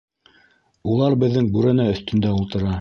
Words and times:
Улар 0.95 1.17
беҙҙең 1.25 1.53
бүрәнә 1.59 1.89
өҫтөндә 1.95 2.37
ултыра. 2.41 2.69